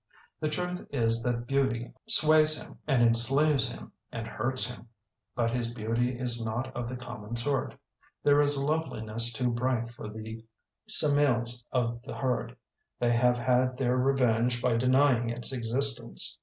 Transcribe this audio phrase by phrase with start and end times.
[0.39, 4.87] The truth is that beauty sways him and enslaves him and hurts him.
[5.35, 7.75] But his beauty is not of the common sort.
[8.23, 10.43] There is a loveliness too bright for the
[10.89, 12.57] Semdes of the herd.
[12.99, 16.39] They have had their revenge by denying its existence.